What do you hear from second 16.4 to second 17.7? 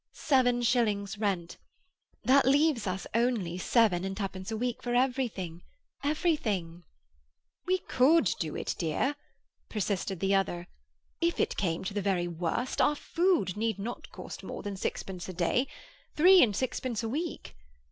and sixpence a week.